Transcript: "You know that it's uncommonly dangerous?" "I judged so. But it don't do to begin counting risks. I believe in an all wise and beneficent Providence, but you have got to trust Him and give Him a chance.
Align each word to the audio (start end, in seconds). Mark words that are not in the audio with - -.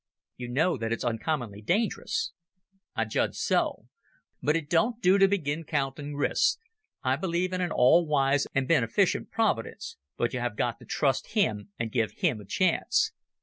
"You 0.35 0.47
know 0.47 0.77
that 0.77 0.91
it's 0.91 1.03
uncommonly 1.03 1.61
dangerous?" 1.61 2.31
"I 2.95 3.05
judged 3.05 3.35
so. 3.35 3.85
But 4.41 4.55
it 4.55 4.67
don't 4.67 4.99
do 4.99 5.19
to 5.19 5.27
begin 5.27 5.63
counting 5.63 6.15
risks. 6.15 6.57
I 7.03 7.15
believe 7.15 7.53
in 7.53 7.61
an 7.61 7.71
all 7.71 8.07
wise 8.07 8.47
and 8.55 8.67
beneficent 8.67 9.29
Providence, 9.29 9.97
but 10.17 10.33
you 10.33 10.39
have 10.39 10.57
got 10.57 10.79
to 10.79 10.85
trust 10.85 11.33
Him 11.33 11.69
and 11.77 11.91
give 11.91 12.13
Him 12.13 12.41
a 12.41 12.45
chance. 12.45 13.11